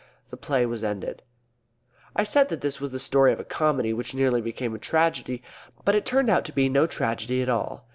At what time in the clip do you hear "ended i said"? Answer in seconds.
0.83-2.49